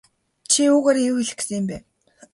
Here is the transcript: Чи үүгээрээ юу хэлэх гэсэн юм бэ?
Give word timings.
Чи 0.51 0.61
үүгээрээ 0.75 1.05
юу 1.09 1.17
хэлэх 1.19 1.37
гэсэн 1.37 1.57
юм 1.59 1.65
бэ? 1.69 1.77